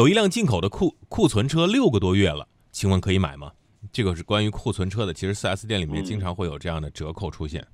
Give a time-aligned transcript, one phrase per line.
[0.00, 3.50] 有一辆进口的库库存车六个多月了，请问可以买吗？
[3.92, 7.66] 这个是关于库存车的，其实四 S 店里面嗯经常会有这样的折扣出现。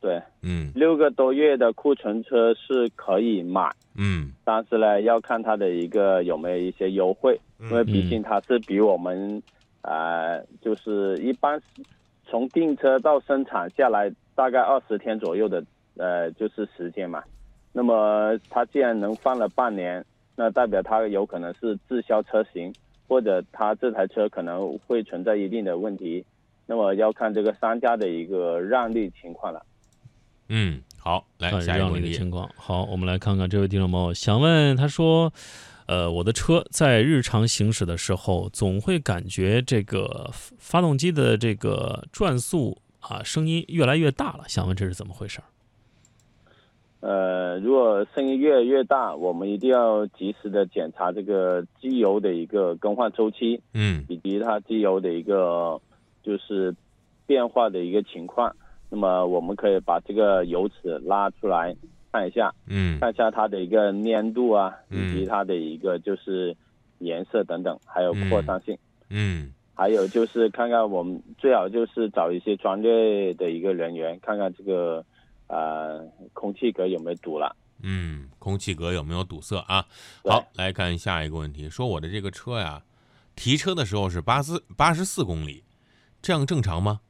[0.00, 9.42] 对，嗯六个多月的库存车是可以买，嗯但是呢，要看它的一个有没有一些优惠，因为毕竟它是比我们，
[9.82, 11.60] 呃，就是一般
[12.28, 15.64] 从订车到生产下来大概二十天左右的，
[15.96, 17.24] 呃，就是时间嘛。
[17.72, 20.04] 那么它既然能放了半年，
[20.36, 22.72] 那代表它有可能是滞销车型，
[23.08, 26.24] 或者它这台车可能会存在一定的问题，
[26.66, 29.64] 那么要看这个商家的一个让利情况了。
[30.48, 32.08] 嗯，好，来看让下一个问题。
[32.08, 32.48] 利的情况。
[32.54, 35.32] 好，我们来看看这位听众朋友想问，他说，
[35.86, 45.44] 呃，我的车在日常行驶的时候，总会感觉这个发动机的这个转速啊，声音越来越大了，想问这是怎么回事儿？
[47.06, 54.04] 呃，如果声音越来越大，我们一定要及时的检查这个机油的一个更换周期，嗯。
[54.08, 55.80] 以及它机油的一个
[56.24, 56.74] 就是
[57.24, 58.52] 变化的一个情况。
[58.90, 61.76] 那么我们可以把这个油尺拉出来
[62.10, 62.98] 看一下，嗯。
[62.98, 65.14] 看一下它的一个粘度啊，嗯。
[65.14, 66.56] 以及它的一个就是
[66.98, 68.76] 颜色等等，还有扩散性。
[69.10, 69.52] 嗯。
[69.76, 75.04] 还有就是看看我们最好就是找一些专业的一个人员，看看这个
[75.48, 77.54] 呃空气格有没有堵了。
[77.82, 79.86] 嗯，空气格有没有堵塞啊？
[80.24, 82.82] 好，来看下一个问题，说我的这个车呀，
[83.34, 85.62] 提车的时候是八四八十四公里，
[86.22, 87.00] 这样正常吗？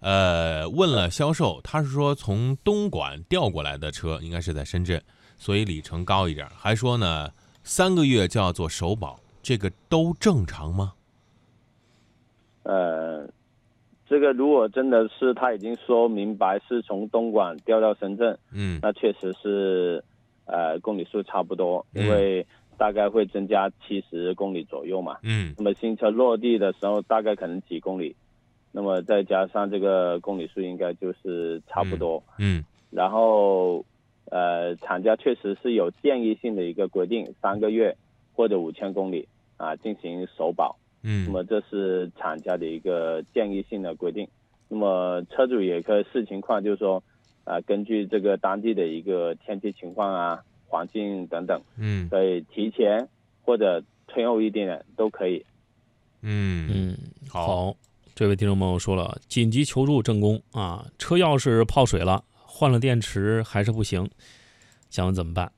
[0.00, 5.02] 呃，问了销售，他是说从东莞调过来的车，应该是在深圳，
[5.36, 6.48] 所以里程高一点。
[6.54, 10.94] 还说呢，三个月就要做首保，这个都正常吗？
[12.64, 13.28] 呃，
[14.08, 20.02] 这个如果真的是他已经说明白是从东莞调到深圳，嗯那确实是
[20.46, 22.46] 呃公里数差不多，嗯因为
[22.78, 25.18] 大概会增加七十公里左右嘛。
[25.22, 28.16] 嗯那么新车落地的时候大概可能几公里，
[28.72, 32.22] 那么再加上这个公里数应该就是差不多。
[32.38, 33.84] 嗯然后
[34.30, 37.94] 呃，厂家确实是有建议性的一个规定，三个月
[38.34, 40.76] 或者五千公里啊进行首保。
[41.00, 44.28] 那嗯么这是厂家的一个建议性的规定。
[44.68, 47.02] 那么车主也可以视情况，就是说，
[47.44, 52.08] 啊、根据这个当地的一个天气情况啊、环境等等，嗯。
[52.08, 53.08] 可以提前
[53.42, 55.44] 或者推后一点点都可以。
[56.22, 56.68] 嗯。
[56.72, 56.96] 嗯，
[57.28, 57.46] 好。
[57.46, 57.76] 好，
[58.14, 64.10] 这位听众朋友说了，紧急求助正宫啊，车钥匙泡水了，换了电池还是不行，
[64.90, 65.50] 想问怎么办？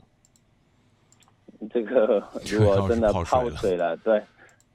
[1.70, 3.56] 这个如果真的车钥匙泡泡水了。
[3.56, 4.22] 水了，对，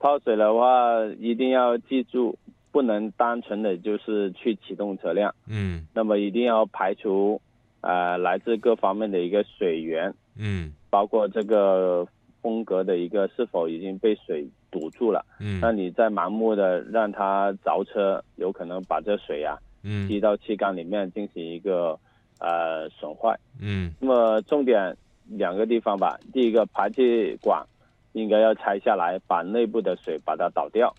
[0.06, 2.38] 泡水的话一定要记住，
[2.72, 5.88] 不能单纯的就是去启动车辆，嗯。
[5.96, 7.42] 那么一定要排除，
[7.82, 10.72] 呃，来自各方面的一个水源，嗯。
[10.92, 12.08] 包括这个
[12.40, 15.26] 风格的一个是否已经被水堵住了。
[15.40, 15.60] 嗯。
[15.60, 20.08] 那你再盲目的让它着车，有可能把这水啊嗯。
[20.08, 22.00] 滴到气缸里面进行一个
[22.40, 23.36] 呃损坏。
[23.60, 23.92] 嗯。
[24.00, 24.96] 那么重点
[25.28, 27.66] 两个地方吧，第一个排气管
[28.16, 30.96] 应该要拆下来，把内部的水把它倒掉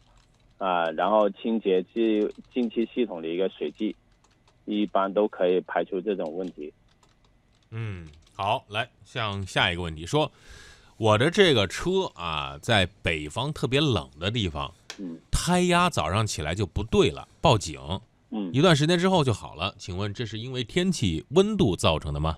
[0.58, 3.96] 啊、然后清洁进进气系统的一个水迹，
[4.66, 6.72] 一般都可以排除这种问题。
[7.70, 10.30] 嗯，好，来向下一个问题说，
[10.98, 17.80] 我的这个车啊，在北方特别冷的地方，嗯胎压早上起来就不对了，报警，
[18.30, 19.74] 嗯，一段时间之后就好了。
[19.78, 22.36] 请问这是因为天气温度造成的吗？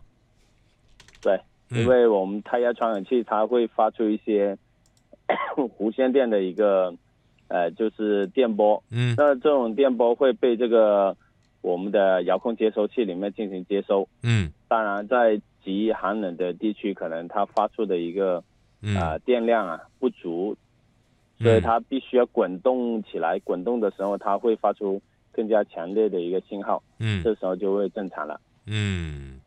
[1.21, 1.41] 对，
[1.71, 4.57] 嗯因为我们胎压传感器它会发出一些
[5.79, 6.95] 无线电的一个
[7.49, 8.83] 呃，就是电波。
[8.91, 11.17] 嗯那这种电波会被这个
[11.61, 14.09] 我们的遥控接收器里面进行接收。
[14.23, 18.43] 嗯当然，在极寒冷的地区，可能它发出的一个
[18.83, 20.57] 嗯啊、电量啊不足，
[21.41, 23.39] 所以它必须要滚动起来。
[23.41, 25.01] 滚动的时候，它会发出
[25.33, 28.41] 更加强烈的一个信号，嗯这时候就会正常了。
[28.67, 29.41] 嗯，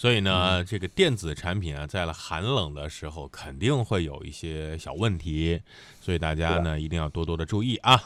[0.00, 5.60] 所以呢，这个电子产品啊，在了寒冷的时候，肯定会有一些小问题，
[6.00, 8.02] 所以大家呢一定要多多的注意啊。